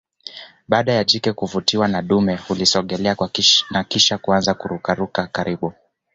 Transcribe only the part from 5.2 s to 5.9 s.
karibu